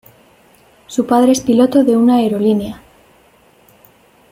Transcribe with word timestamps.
Su 0.87 1.05
padre 1.05 1.31
es 1.31 1.41
piloto 1.41 1.83
de 1.83 1.95
una 1.95 2.15
aerolínea. 2.15 2.81